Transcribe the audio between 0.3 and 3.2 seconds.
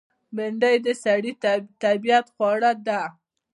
بېنډۍ د سړي طبیعت خوړه ده